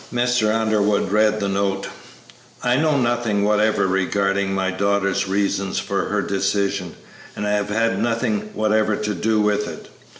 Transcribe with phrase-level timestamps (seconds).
[0.11, 0.51] Mr.
[0.51, 1.85] Underwood read the note.
[2.63, 6.95] "I know nothing whatever regarding my daughter's reasons for her decision,
[7.35, 9.89] and have had nothing whatever to do with it.